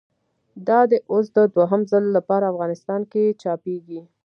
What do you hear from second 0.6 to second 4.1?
دا دی اوس د دوهم ځل له پاره افغانستان کښي چاپېږي.